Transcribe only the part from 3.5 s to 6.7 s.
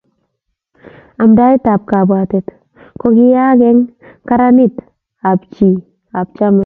eng karanit ab chi ab chamait